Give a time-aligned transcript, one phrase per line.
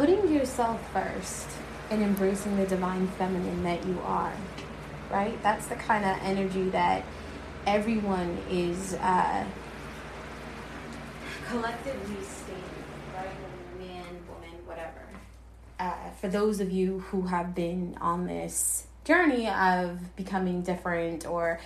[0.00, 1.46] putting yourself first
[1.90, 4.32] and embracing the divine feminine that you are,
[5.10, 5.38] right?
[5.42, 7.04] That's the kind of energy that
[7.66, 9.44] everyone is uh,
[11.46, 12.64] collectively stating,
[13.14, 13.28] right?
[13.78, 15.02] Man, woman, whatever.
[15.78, 21.60] Uh, for those of you who have been on this journey of becoming different or,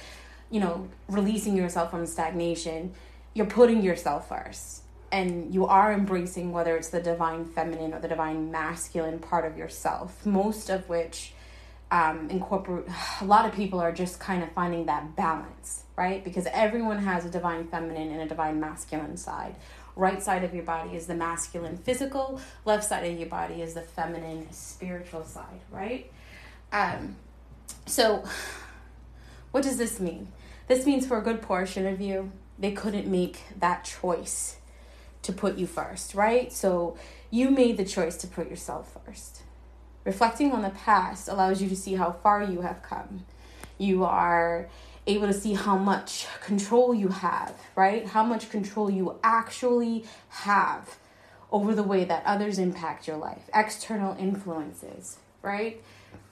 [0.51, 2.95] you know, releasing yourself from stagnation,
[3.32, 4.84] you're putting yourself first
[5.14, 9.56] and you are embracing whether it's the divine feminine or the divine masculine part of
[9.56, 11.34] yourself, most of which
[11.92, 12.86] um, incorporate
[13.20, 16.24] a lot of people are just kind of finding that balance, right?
[16.24, 19.55] Because everyone has a divine feminine and a divine masculine side.
[19.95, 23.74] Right side of your body is the masculine physical, left side of your body is
[23.74, 26.10] the feminine spiritual side, right?
[26.72, 27.14] Um,
[27.86, 28.24] so,
[29.52, 30.33] what does this mean?
[30.66, 34.56] This means for a good portion of you, they couldn't make that choice
[35.24, 36.52] to put you first, right?
[36.52, 36.96] So
[37.30, 39.42] you made the choice to put yourself first.
[40.05, 43.25] Reflecting on the past allows you to see how far you have come.
[43.78, 44.69] You are
[45.06, 48.06] able to see how much control you have, right?
[48.06, 50.97] How much control you actually have
[51.50, 55.83] over the way that others impact your life, external influences, right?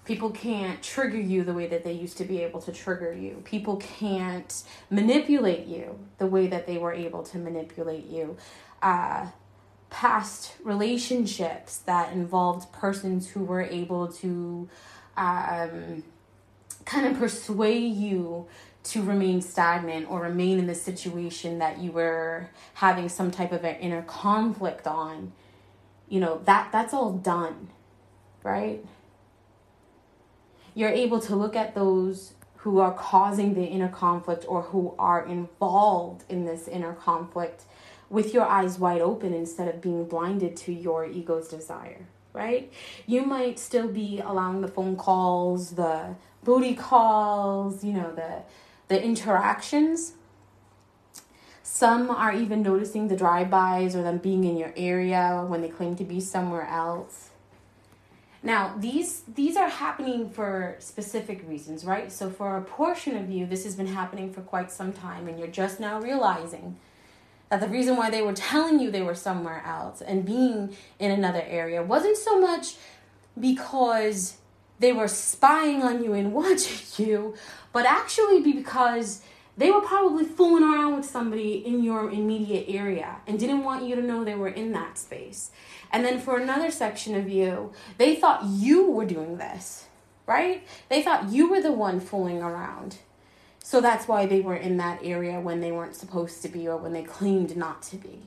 [0.04, 3.40] People can't trigger you the way that they used to be able to trigger you.
[3.44, 8.36] People can't manipulate you the way that they were able to manipulate you
[8.82, 9.26] uh,
[9.90, 14.68] past relationships that involved persons who were able to
[15.16, 16.02] um,
[16.84, 18.46] kind of persuade you
[18.84, 23.64] to remain stagnant or remain in the situation that you were having some type of
[23.64, 25.32] an inner conflict on.
[26.08, 27.68] You know that that's all done
[28.42, 28.84] right?
[30.74, 35.26] You're able to look at those who are causing the inner conflict or who are
[35.26, 37.64] involved in this inner conflict
[38.12, 42.70] with your eyes wide open instead of being blinded to your ego's desire, right?
[43.06, 48.42] You might still be allowing the phone calls, the booty calls, you know, the
[48.88, 50.12] the interactions.
[51.62, 55.96] Some are even noticing the drive-bys or them being in your area when they claim
[55.96, 57.30] to be somewhere else.
[58.42, 62.12] Now, these these are happening for specific reasons, right?
[62.12, 65.38] So for a portion of you, this has been happening for quite some time and
[65.38, 66.76] you're just now realizing
[67.52, 71.10] that the reason why they were telling you they were somewhere else and being in
[71.10, 72.76] another area wasn't so much
[73.38, 74.38] because
[74.78, 77.34] they were spying on you and watching you,
[77.70, 79.20] but actually because
[79.58, 83.96] they were probably fooling around with somebody in your immediate area and didn't want you
[83.96, 85.50] to know they were in that space.
[85.92, 89.88] And then for another section of you, they thought you were doing this,
[90.26, 90.66] right?
[90.88, 92.96] They thought you were the one fooling around.
[93.62, 96.76] So that's why they were in that area when they weren't supposed to be or
[96.76, 98.20] when they claimed not to be.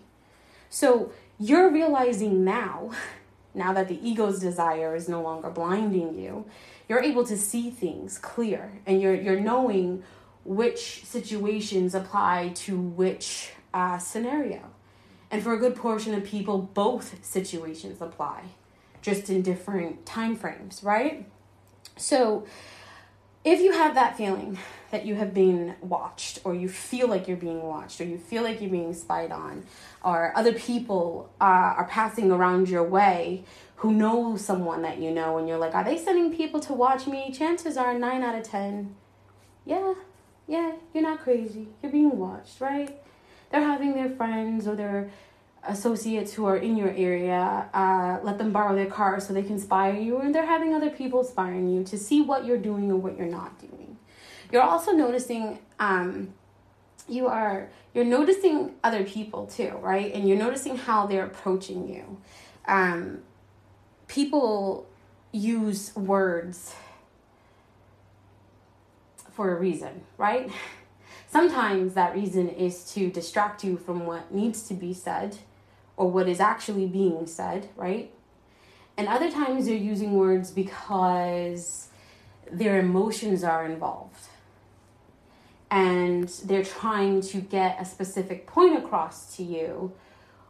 [0.69, 2.91] So you're realizing now,
[3.53, 6.46] now that the ego's desire is no longer blinding you,
[6.88, 10.03] you're able to see things clear and you're you're knowing
[10.44, 14.62] which situations apply to which uh, scenario.
[15.31, 18.44] And for a good portion of people, both situations apply,
[19.02, 21.28] just in different time frames, right?
[21.97, 22.46] So
[23.46, 24.58] if you have that feeling
[24.90, 28.42] that you have been watched or you feel like you're being watched or you feel
[28.42, 29.64] like you're being spied on
[30.04, 31.44] or other people uh,
[31.78, 33.44] are passing around your way
[33.78, 37.06] who know someone that you know and you're like are they sending people to watch
[37.06, 37.32] me?
[37.32, 38.96] Chances are 9 out of 10
[39.66, 39.94] yeah
[40.48, 41.68] yeah you're not crazy.
[41.84, 43.00] You're being watched right?
[43.52, 45.12] They're having their friends or their
[45.68, 49.59] associates who are in your area uh, let them borrow their car so they can
[49.59, 52.92] spy on you and they're having other people spying you to see what you're doing
[52.92, 53.98] or what you're not doing.
[54.52, 56.34] You're also noticing um,
[57.08, 60.14] you are you're noticing other people too right?
[60.14, 62.18] And you're noticing how they're approaching you.
[62.68, 63.20] Um,
[64.08, 64.88] people
[65.32, 66.76] use words
[69.32, 70.52] for a reason right?
[71.28, 75.38] Sometimes that reason is to distract you from what needs to be said
[75.98, 78.12] or what is actually being said, right?
[78.97, 81.90] And other times they're using words because
[82.52, 84.28] their emotions are involved.
[85.72, 89.94] And they're trying to get a specific point across to you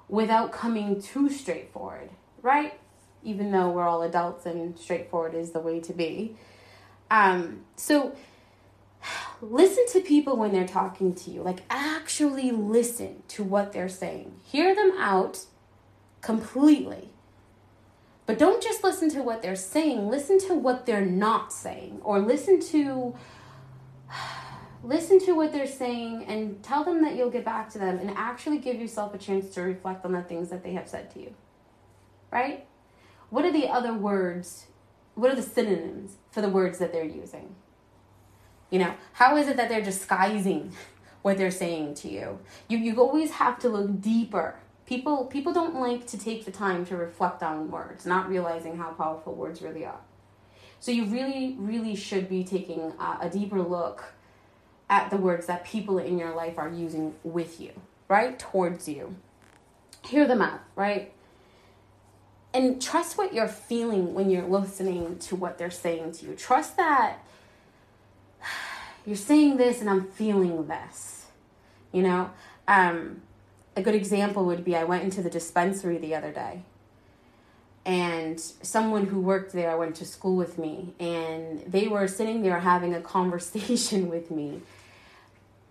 [0.08, 2.10] without coming too straightforward,
[2.42, 2.80] right?
[3.24, 6.36] Even though we're all adults and straightforward is the way to be.
[7.10, 8.16] Um, so
[9.42, 11.42] listen to people when they're talking to you.
[11.42, 14.36] Like, actually listen to what they're saying.
[14.44, 15.46] Hear them out
[16.22, 17.10] completely.
[18.26, 22.20] But don't just listen to what they're saying, listen to what they're not saying, or
[22.20, 23.16] listen to.
[24.84, 28.12] Listen to what they're saying and tell them that you'll get back to them and
[28.12, 31.20] actually give yourself a chance to reflect on the things that they have said to
[31.20, 31.34] you.
[32.32, 32.68] Right?
[33.30, 34.68] what are the other words?
[35.16, 37.56] What are the synonyms for the words that they're using?
[38.70, 40.72] You know, how is it that they're disguising
[41.22, 42.40] what they're saying to you?
[42.68, 44.56] You you always have to look deeper.
[44.86, 48.92] People people don't like to take the time to reflect on words, not realizing how
[48.92, 50.02] powerful words really are.
[50.80, 54.04] So you really really should be taking a, a deeper look
[54.90, 57.72] at the words that people in your life are using with you,
[58.08, 58.38] right?
[58.38, 59.16] Towards you.
[60.06, 61.12] Hear them out, right?
[62.54, 66.36] And trust what you're feeling when you're listening to what they're saying to you.
[66.36, 67.25] Trust that
[69.06, 71.26] you're saying this and I'm feeling this.
[71.92, 72.32] You know,
[72.68, 73.22] um,
[73.76, 76.64] a good example would be I went into the dispensary the other day
[77.86, 82.60] and someone who worked there went to school with me and they were sitting there
[82.60, 84.62] having a conversation with me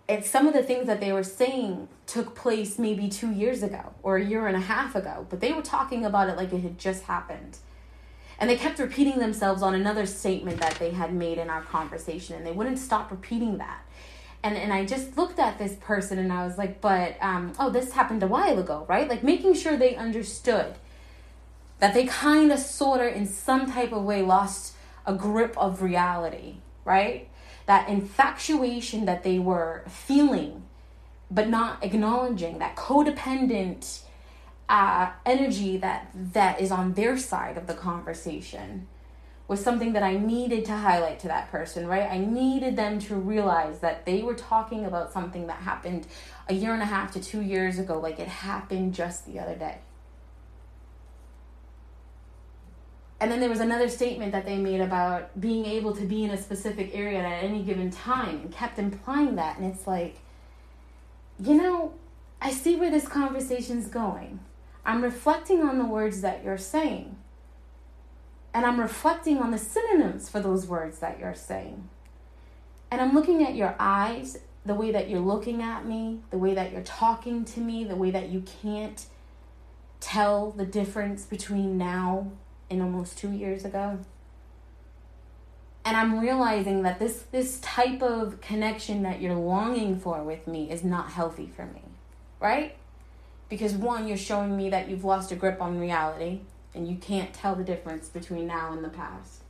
[0.07, 3.93] and some of the things that they were saying took place maybe two years ago
[4.03, 6.61] or a year and a half ago but they were talking about it like it
[6.61, 7.57] had just happened
[8.39, 12.35] and they kept repeating themselves on another statement that they had made in our conversation
[12.35, 13.85] and they wouldn't stop repeating that
[14.45, 17.71] and and I just looked at this person and I was like, but um, oh,
[17.71, 19.09] this happened a while ago, right?
[19.09, 20.75] Like making sure they understood
[21.79, 25.81] that they kind of, sort of, in some type of way, lost a grip of
[25.81, 27.27] reality, right?
[27.65, 30.63] That infatuation that they were feeling,
[31.31, 34.01] but not acknowledging, that codependent
[34.67, 38.87] uh, energy that that is on their side of the conversation
[39.47, 42.09] was something that I needed to highlight to that person, right?
[42.09, 46.07] I needed them to realize that they were talking about something that happened
[46.49, 49.55] a year and a half to two years ago, like it happened just the other
[49.55, 49.77] day.
[53.19, 56.31] And then there was another statement that they made about being able to be in
[56.31, 59.57] a specific area at any given time and kept implying that.
[59.57, 60.17] And it's like,
[61.39, 61.93] you know,
[62.41, 64.39] I see where this conversation's going.
[64.85, 67.17] I'm reflecting on the words that you're saying
[68.55, 71.89] and I'm reflecting on the synonyms for those words that you're saying.
[72.89, 76.53] And I'm looking at your eyes, the way that you're looking at me, the way
[76.53, 79.05] that you're talking to me, the way that you can't
[79.99, 82.31] tell the difference between now
[82.69, 83.99] and almost 2 years ago.
[85.83, 90.71] And I'm realizing that this this type of connection that you're longing for with me
[90.71, 91.83] is not healthy for me.
[92.39, 92.77] Right?
[93.49, 96.41] Because one, you're showing me that you've lost a grip on reality
[96.73, 99.43] and you can't tell the difference between now and the past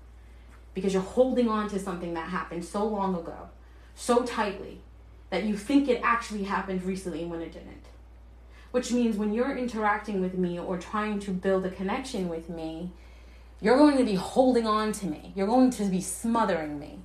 [0.75, 3.49] because you're holding on to something that happened so long ago,
[3.95, 4.81] so tightly,
[5.31, 7.85] that you think it actually happened recently when it didn't.
[8.71, 12.91] Which means when you're interacting with me or trying to build a connection with me,
[13.61, 15.31] you're going to be holding on to me.
[15.33, 16.99] You're going to be smothering me.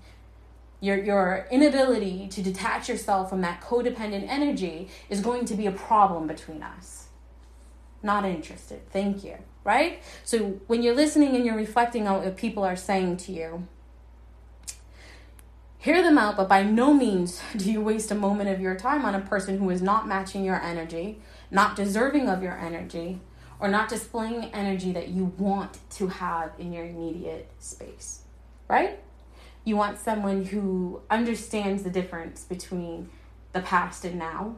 [0.80, 5.72] Your, your inability to detach yourself from that codependent energy is going to be a
[5.72, 7.08] problem between us.
[8.02, 8.90] Not interested.
[8.90, 10.02] Thank you right?
[10.24, 13.66] So when you're listening and you're reflecting on what people are saying to you,
[15.78, 19.04] hear them out, but by no means do you waste a moment of your time
[19.04, 23.20] on a person who is not matching your energy, not deserving of your energy,
[23.58, 28.22] or not displaying energy that you want to have in your immediate space,
[28.68, 28.98] right?
[29.64, 33.10] You want someone who understands the difference between
[33.52, 34.56] the past and now,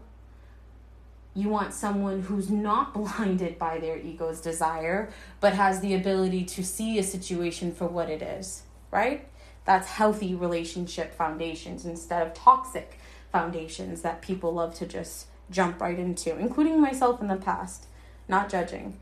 [1.35, 5.11] you want someone who's not blinded by their ego's desire,
[5.41, 9.27] but has the ability to see a situation for what it is, right?
[9.65, 12.99] That's healthy relationship foundations instead of toxic
[13.31, 17.87] foundations that people love to just jump right into, including myself in the past,
[18.29, 18.99] not judging.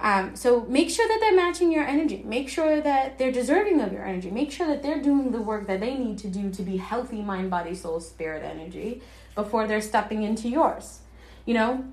[0.00, 2.22] Um, so make sure that they're matching your energy.
[2.24, 4.30] Make sure that they're deserving of your energy.
[4.30, 7.20] Make sure that they're doing the work that they need to do to be healthy
[7.20, 9.02] mind, body, soul, spirit energy
[9.34, 11.00] before they're stepping into yours.
[11.44, 11.84] You know,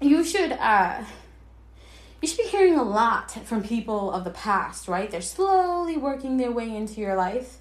[0.00, 1.04] you should uh
[2.20, 5.10] you should be hearing a lot from people of the past, right?
[5.10, 7.58] They're slowly working their way into your life.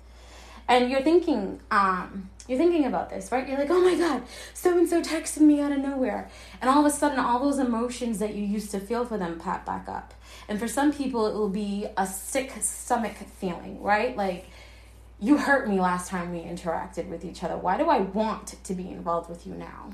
[0.68, 3.48] And you're thinking, um, you're thinking about this, right?
[3.48, 4.24] You're like, oh my God,
[4.54, 6.30] so and so texted me out of nowhere.
[6.62, 9.40] And all of a sudden, all those emotions that you used to feel for them
[9.40, 10.14] pop back up.
[10.48, 14.16] And for some people, it will be a sick stomach feeling, right?
[14.16, 14.48] Like,
[15.20, 17.58] you hurt me last time we interacted with each other.
[17.58, 19.92] Why do I want to be involved with you now?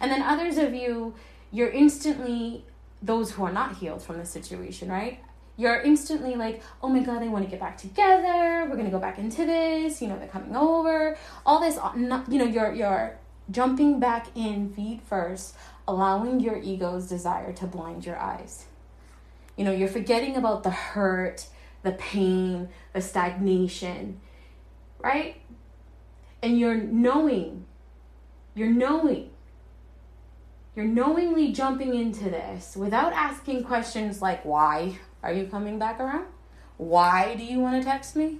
[0.00, 1.14] And then others of you,
[1.50, 2.64] you're instantly
[3.02, 5.20] those who are not healed from the situation, right?
[5.58, 8.64] You're instantly like, oh my god, they want to get back together.
[8.70, 10.00] We're gonna go back into this.
[10.00, 11.18] You know, they're coming over.
[11.44, 13.18] All this, uh, you know, you're you're
[13.50, 15.56] jumping back in feet first,
[15.88, 18.66] allowing your ego's desire to blind your eyes.
[19.56, 21.48] You know, you're forgetting about the hurt,
[21.82, 24.20] the pain, the stagnation,
[25.00, 25.40] right?
[26.40, 27.66] And you're knowing,
[28.54, 29.30] you're knowing
[30.78, 36.26] you're knowingly jumping into this without asking questions like why, Are you coming back around?
[36.76, 38.38] Why do you want to text me?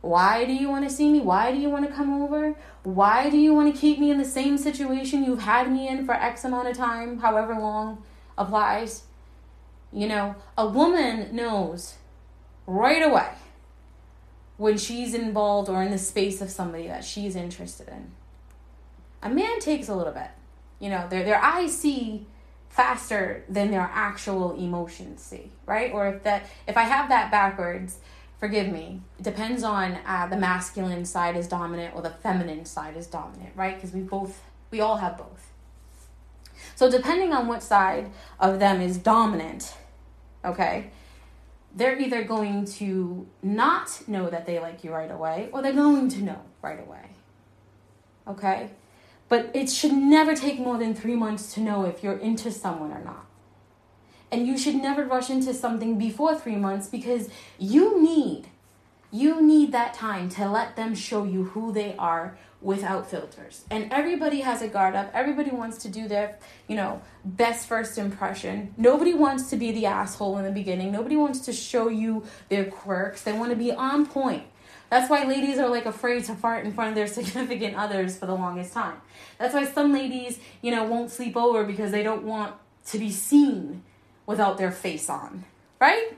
[0.00, 1.20] Why do you want to see me?
[1.20, 2.54] Why do you want to come over?
[2.82, 6.06] Why do you want to keep me in the same situation you've had me in
[6.06, 8.02] for X amount of time, however long
[8.38, 9.02] applies?
[9.92, 11.96] You know, a woman knows
[12.66, 13.32] right away
[14.56, 18.12] when she's involved or in the space of somebody that she's interested in.
[19.22, 20.30] A man takes a little bit.
[20.78, 22.26] You know, their their eyes see
[22.70, 25.92] faster than their actual emotions see, right?
[25.92, 27.98] Or if that if I have that backwards,
[28.38, 29.02] forgive me.
[29.18, 33.50] It depends on uh, the masculine side is dominant or the feminine side is dominant,
[33.54, 33.74] right?
[33.74, 35.50] Because we both we all have both.
[36.76, 39.74] So depending on what side of them is dominant,
[40.44, 40.90] okay,
[41.74, 46.08] they're either going to not know that they like you right away or they're going
[46.10, 47.10] to know right away.
[48.26, 48.70] Okay?
[49.30, 52.90] But it should never take more than three months to know if you're into someone
[52.90, 53.26] or not.
[54.32, 58.48] And you should never rush into something before three months because you need,
[59.12, 63.64] you need that time to let them show you who they are without filters.
[63.70, 65.10] And everybody has a guard up.
[65.14, 68.74] Everybody wants to do their, you know, best first impression.
[68.76, 70.90] Nobody wants to be the asshole in the beginning.
[70.90, 73.22] Nobody wants to show you their quirks.
[73.22, 74.42] They want to be on point.
[74.90, 78.26] That's why ladies are like afraid to fart in front of their significant others for
[78.26, 79.00] the longest time.
[79.38, 82.54] That's why some ladies, you know, won't sleep over because they don't want
[82.86, 83.82] to be seen
[84.26, 85.44] without their face on,
[85.80, 86.16] right?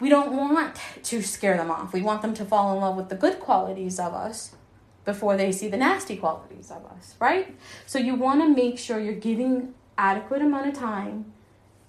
[0.00, 1.92] We don't want to scare them off.
[1.92, 4.56] We want them to fall in love with the good qualities of us
[5.04, 7.56] before they see the nasty qualities of us, right?
[7.86, 11.32] So you want to make sure you're giving adequate amount of time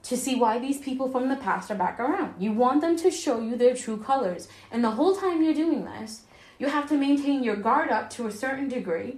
[0.04, 2.36] to see why these people from the past are back around.
[2.38, 4.48] You want them to show you their true colors.
[4.72, 6.24] And the whole time you're doing this,
[6.60, 9.18] you have to maintain your guard up to a certain degree.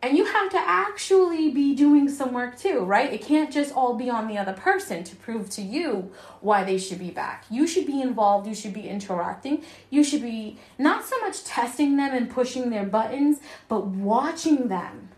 [0.00, 3.12] And you have to actually be doing some work too, right?
[3.12, 6.78] It can't just all be on the other person to prove to you why they
[6.78, 7.44] should be back.
[7.50, 11.96] You should be involved, you should be interacting, you should be not so much testing
[11.96, 15.08] them and pushing their buttons, but watching them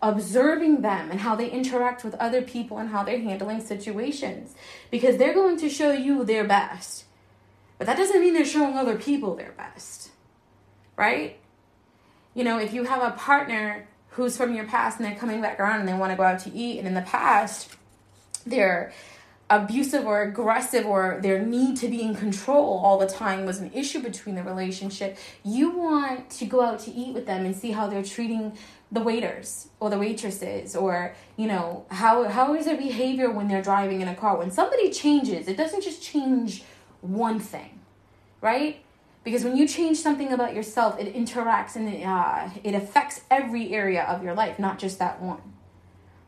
[0.00, 4.54] observing them and how they interact with other people and how they're handling situations
[4.90, 7.04] because they're going to show you their best.
[7.78, 10.10] But that doesn't mean they're showing other people their best,
[10.96, 11.38] right?
[12.34, 15.60] You know, if you have a partner who's from your past and they're coming back
[15.60, 17.70] around and they want to go out to eat, and in the past,
[18.46, 18.92] they're
[19.50, 23.72] abusive or aggressive or their need to be in control all the time was an
[23.72, 27.70] issue between the relationship, you want to go out to eat with them and see
[27.70, 28.52] how they're treating
[28.90, 33.62] the waiters or the waitresses or you know how how is their behavior when they're
[33.62, 34.36] driving in a car?
[34.36, 36.62] When somebody changes it doesn't just change
[37.00, 37.80] one thing
[38.40, 38.80] right?
[39.24, 43.74] Because when you change something about yourself it interacts and it, uh, it affects every
[43.74, 45.42] area of your life not just that one.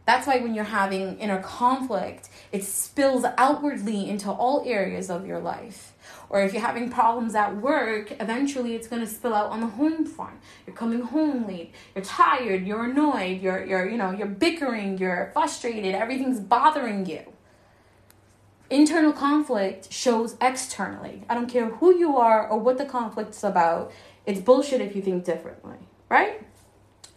[0.06, 5.38] That's why when you're having inner conflict it spills outwardly into all areas of your
[5.40, 5.89] life
[6.30, 9.66] or if you're having problems at work, eventually it's going to spill out on the
[9.66, 10.40] home front.
[10.64, 15.30] You're coming home late, you're tired, you're annoyed, you're you're you know, you're bickering, you're
[15.32, 17.32] frustrated, everything's bothering you.
[18.70, 21.24] Internal conflict shows externally.
[21.28, 23.90] I don't care who you are or what the conflict's about.
[24.24, 26.40] It's bullshit if you think differently, right?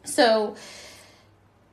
[0.03, 0.55] So,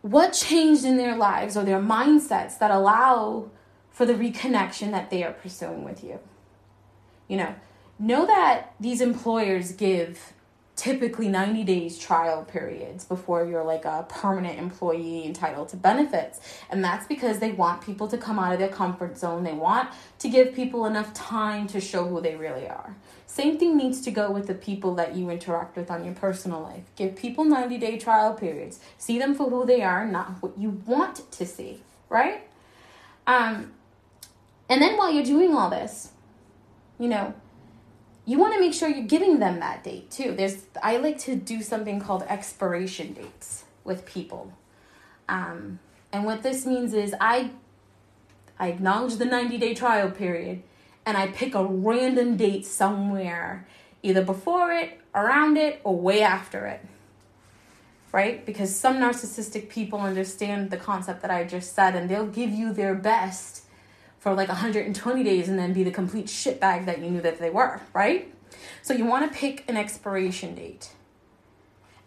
[0.02, 3.50] what changed in their lives or their mindsets that allow
[3.90, 6.20] for the reconnection that they are pursuing with you?
[7.30, 7.54] You know,
[8.00, 10.32] know that these employers give
[10.74, 16.40] typically 90 days trial periods before you're like a permanent employee entitled to benefits.
[16.70, 19.44] And that's because they want people to come out of their comfort zone.
[19.44, 22.96] They want to give people enough time to show who they really are.
[23.26, 26.62] Same thing needs to go with the people that you interact with on your personal
[26.62, 26.82] life.
[26.96, 28.80] Give people 90 day trial periods.
[28.98, 32.42] See them for who they are, not what you want to see, right?
[33.26, 33.72] Um,
[34.68, 36.12] and then while you're doing all this,
[37.00, 37.34] you know,
[38.26, 40.34] you want to make sure you're giving them that date too.
[40.36, 44.52] There's I like to do something called expiration dates with people.
[45.28, 45.80] Um,
[46.12, 47.50] and what this means is I
[48.58, 50.62] I acknowledge the 90 day trial period
[51.06, 53.66] and I pick a random date somewhere,
[54.02, 56.84] either before it, around it, or way after it.
[58.12, 58.44] Right?
[58.44, 62.74] Because some narcissistic people understand the concept that I just said and they'll give you
[62.74, 63.64] their best
[64.20, 67.50] for like 120 days and then be the complete shitbag that you knew that they
[67.50, 68.32] were, right?
[68.82, 70.92] So you want to pick an expiration date.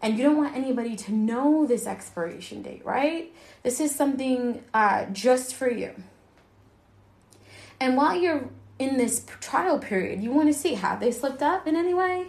[0.00, 3.34] And you don't want anybody to know this expiration date, right?
[3.62, 5.94] This is something uh, just for you.
[7.80, 11.66] And while you're in this trial period, you want to see have they slipped up
[11.66, 12.28] in any way?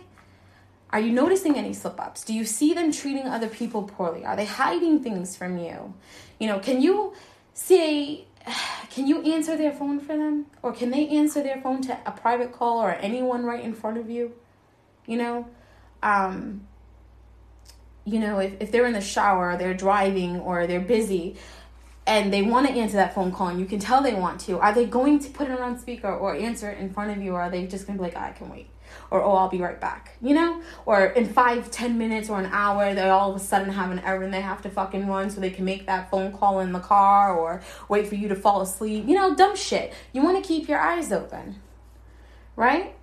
[0.90, 2.24] Are you noticing any slip ups?
[2.24, 4.26] Do you see them treating other people poorly?
[4.26, 5.94] Are they hiding things from you?
[6.40, 7.14] You know, can you
[7.54, 8.26] say
[8.90, 10.46] can you answer their phone for them?
[10.62, 13.98] Or can they answer their phone to a private call or anyone right in front
[13.98, 14.34] of you?
[15.06, 15.48] You know?
[16.04, 16.68] Um,
[18.06, 21.36] you know, if, if they're in the shower, they're driving, or they're busy,
[22.06, 24.60] and they want to answer that phone call, and you can tell they want to,
[24.60, 27.34] are they going to put it on speaker or answer it in front of you,
[27.34, 28.68] or are they just going to be like, I can wait?
[29.12, 30.62] Or, oh, I'll be right back, you know?
[30.86, 34.00] Or in five, ten minutes or an hour, they all of a sudden have an
[34.00, 36.80] errand they have to fucking run so they can make that phone call in the
[36.80, 39.06] car or wait for you to fall asleep.
[39.08, 39.94] You know, dumb shit.
[40.14, 41.62] You want to keep your eyes open,
[42.56, 42.96] right?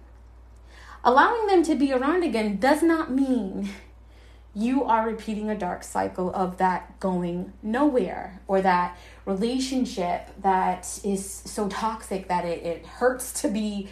[1.04, 3.70] Allowing them to be around again does not mean
[4.54, 11.24] you are repeating a dark cycle of that going nowhere or that relationship that is
[11.26, 13.88] so toxic that it, it hurts to be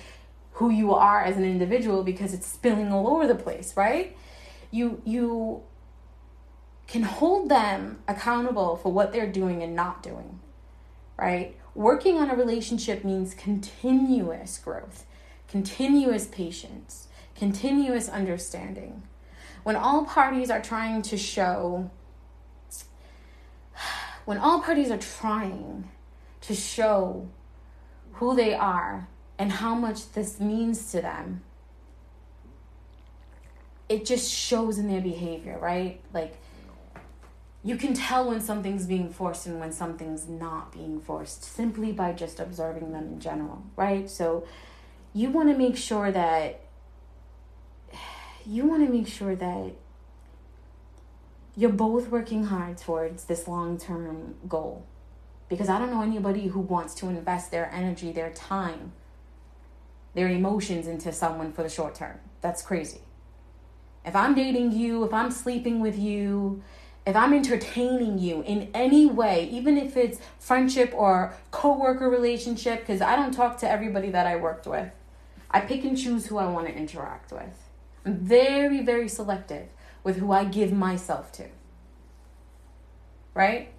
[0.60, 4.16] who you are as an individual because it's spilling all over the place right?
[4.70, 5.62] You you
[6.86, 10.38] can hold them accountable for what they're doing and not doing
[11.16, 11.56] right?
[11.74, 15.04] Working on a relationship means continuous growth
[15.48, 17.08] continuous patience
[17.40, 19.02] continuous understanding.
[19.62, 21.90] When all parties are trying to show,
[24.26, 25.88] when all parties are trying
[26.42, 27.30] to show
[28.12, 29.08] who they are
[29.40, 31.40] and how much this means to them,
[33.88, 35.98] it just shows in their behavior, right?
[36.12, 36.36] Like,
[37.64, 42.12] you can tell when something's being forced and when something's not being forced simply by
[42.12, 44.10] just observing them in general, right?
[44.10, 44.46] So,
[45.14, 46.60] you want to make sure that
[48.46, 49.72] you want to make sure that
[51.56, 54.84] you're both working hard towards this long term goal.
[55.48, 58.92] Because I don't know anybody who wants to invest their energy, their time,
[60.14, 62.18] their emotions into someone for the short term.
[62.40, 63.00] That's crazy.
[64.04, 66.62] If I'm dating you, if I'm sleeping with you,
[67.06, 73.00] if I'm entertaining you in any way, even if it's friendship or coworker relationship, because
[73.00, 74.90] I don't talk to everybody that I worked with.
[75.50, 77.68] I pick and choose who I want to interact with.
[78.04, 79.68] I'm very, very selective
[80.04, 81.48] with who I give myself to.
[83.34, 83.72] Right?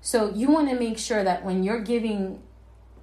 [0.00, 2.42] So you want to make sure that when you're giving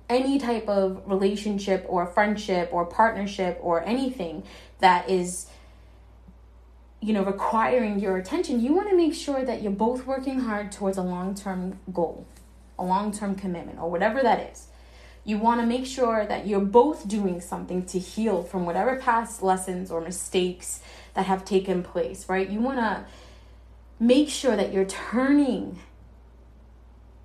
[0.09, 4.43] any type of relationship or friendship or partnership or anything
[4.79, 5.47] that is
[7.01, 10.71] you know requiring your attention you want to make sure that you're both working hard
[10.71, 12.25] towards a long-term goal
[12.79, 14.67] a long-term commitment or whatever that is
[15.27, 19.43] you want to make sure that you're both doing something to heal from whatever past
[19.43, 20.79] lessons or mistakes
[21.15, 22.49] that have taken place, right?
[22.49, 23.05] You want to
[23.99, 25.79] make sure that you're turning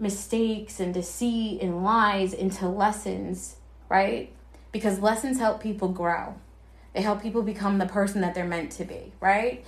[0.02, 3.56] mistakes and deceit and lies into lessons,
[3.88, 4.30] right?
[4.72, 6.34] Because lessons help people grow.
[6.92, 9.64] They help people become the person that they're meant to be, right?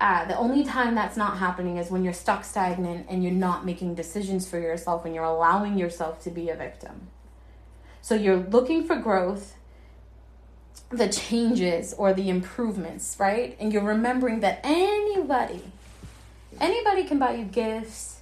[0.00, 3.64] Uh, the only time that's not happening is when you're stuck stagnant and you're not
[3.64, 7.08] making decisions for yourself and you're allowing yourself to be a victim.
[8.00, 9.56] So you're looking for growth,
[10.90, 13.56] the changes or the improvements, right?
[13.60, 15.62] And you're remembering that anybody,
[16.60, 18.20] anybody can buy you gifts.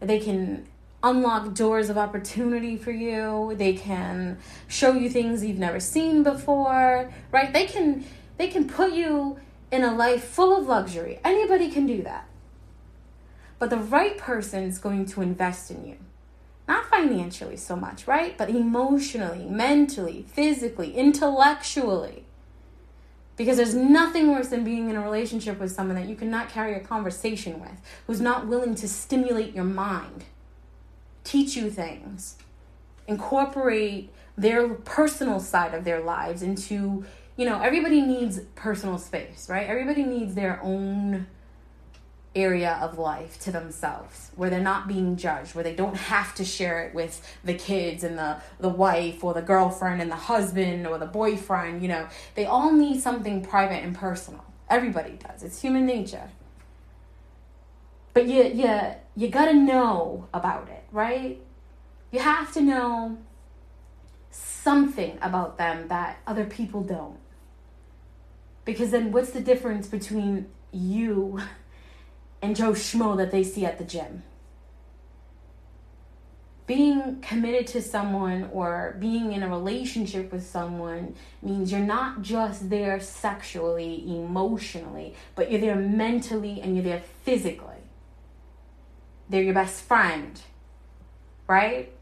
[0.00, 0.66] They can
[1.08, 3.54] unlock doors of opportunity for you.
[3.56, 7.52] They can show you things you've never seen before, right?
[7.52, 8.04] They can
[8.36, 9.38] they can put you
[9.70, 11.18] in a life full of luxury.
[11.24, 12.28] Anybody can do that.
[13.58, 15.96] But the right person is going to invest in you
[16.68, 18.36] not financially so much, right?
[18.36, 22.24] But emotionally, mentally, physically, intellectually.
[23.36, 26.74] Because there's nothing worse than being in a relationship with someone that you cannot carry
[26.74, 30.24] a conversation with, who's not willing to stimulate your mind,
[31.26, 32.36] teach you things,
[33.06, 37.04] incorporate their personal side of their lives into,
[37.36, 39.66] you know, everybody needs personal space, right?
[39.66, 41.26] Everybody needs their own
[42.34, 46.44] area of life to themselves where they're not being judged where they don't have to
[46.44, 50.86] share it with the kids and the the wife or the girlfriend and the husband
[50.86, 52.06] or the boyfriend you know.
[52.34, 54.44] They all need something private and personal.
[54.68, 55.42] Everybody does.
[55.42, 56.30] It's human nature
[58.16, 58.70] but you you
[59.14, 61.38] you got to know about it right
[62.10, 63.18] you have to know
[64.30, 67.18] something about them that other people don't
[68.64, 71.40] because then what's the difference between you
[72.42, 74.22] and Joe Schmo that they see at the gym.
[76.66, 82.68] Being committed to someone or being in a relationship with someone means you're not just
[82.70, 87.75] there sexually, emotionally, but you're there mentally and you're there physically.
[89.28, 90.40] They're your best friend,
[91.48, 91.92] right?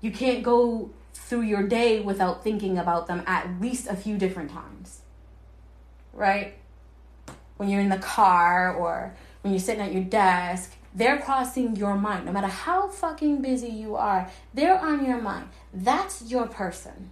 [0.00, 4.50] You can't go through your day without thinking about them at least a few different
[4.50, 5.00] times,
[6.12, 6.54] right?
[7.56, 11.96] When you're in the car or when you're sitting at your desk, they're crossing your
[11.96, 12.26] mind.
[12.26, 15.48] No matter how fucking busy you are, they're on your mind.
[15.72, 17.10] That's your person.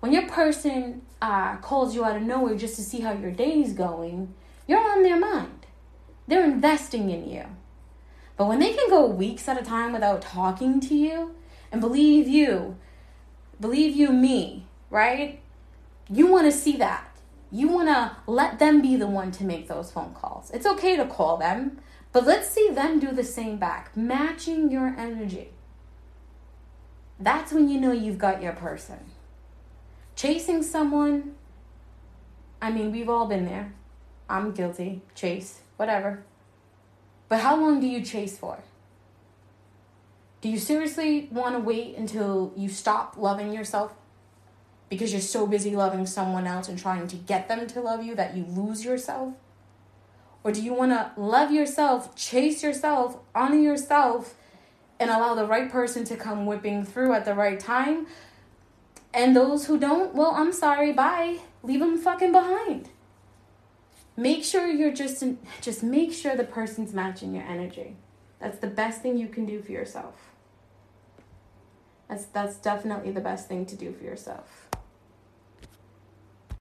[0.00, 3.72] When your person uh, calls you out of nowhere just to see how your day's
[3.72, 4.34] going,
[4.66, 5.66] you're on their mind.
[6.26, 7.44] They're investing in you.
[8.36, 11.34] But when they can go weeks at a time without talking to you,
[11.70, 12.76] and believe you,
[13.60, 15.40] believe you, me, right?
[16.08, 17.16] You want to see that.
[17.50, 20.50] You want to let them be the one to make those phone calls.
[20.52, 21.78] It's okay to call them,
[22.12, 25.50] but let's see them do the same back, matching your energy.
[27.18, 28.98] That's when you know you've got your person.
[30.16, 31.34] Chasing someone,
[32.60, 33.72] I mean, we've all been there.
[34.28, 35.02] I'm guilty.
[35.14, 36.24] Chase, whatever.
[37.28, 38.58] But how long do you chase for?
[40.40, 43.94] Do you seriously want to wait until you stop loving yourself?
[44.90, 48.14] Because you're so busy loving someone else and trying to get them to love you
[48.14, 49.32] that you lose yourself?
[50.44, 54.34] Or do you want to love yourself, chase yourself, honor yourself,
[55.00, 58.06] and allow the right person to come whipping through at the right time?
[59.14, 61.38] And those who don't, well, I'm sorry, bye.
[61.62, 62.90] Leave them fucking behind.
[64.16, 67.96] Make sure you're just in, just make sure the person's matching your energy.
[68.38, 70.14] That's the best thing you can do for yourself.
[72.08, 74.68] That's that's definitely the best thing to do for yourself.